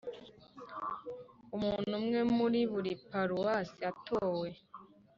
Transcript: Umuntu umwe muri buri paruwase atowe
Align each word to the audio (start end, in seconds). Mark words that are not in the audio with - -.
Umuntu 1.55 1.91
umwe 2.01 2.19
muri 2.35 2.59
buri 2.71 2.91
paruwase 3.09 3.79
atowe 3.91 4.49